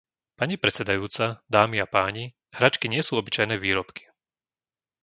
[0.39, 1.25] Pani predsedajúca,
[1.55, 2.23] dámy a páni,
[2.57, 4.03] hračky nie sú obyčajné výrobky.